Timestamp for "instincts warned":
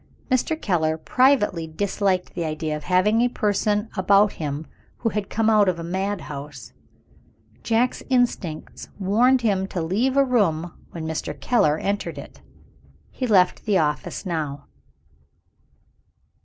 8.09-9.41